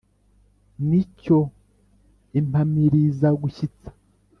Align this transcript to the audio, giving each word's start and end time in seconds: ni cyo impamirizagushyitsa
ni 0.89 1.01
cyo 1.21 1.39
impamirizagushyitsa 2.39 3.89